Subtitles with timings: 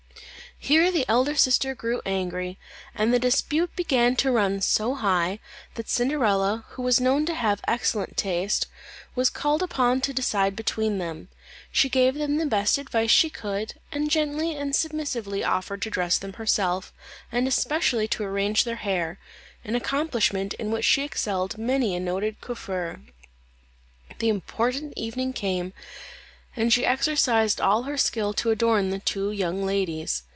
[0.63, 2.59] Here the elder sister grew angry,
[2.93, 5.39] and the dispute began to run so high,
[5.73, 8.67] that Cinderella, who was known to have excellent taste,
[9.15, 11.29] was called upon to decide between them.
[11.71, 16.19] She gave them the best advice she could, and gently and submissively offered to dress
[16.19, 16.93] them herself,
[17.31, 19.17] and especially to arrange their hair,
[19.63, 23.01] an accomplishment in which she excelled many a noted coiffeur.
[24.19, 25.73] The important evening came,
[26.55, 30.21] and she exercised all her skill to adorn the two young ladies.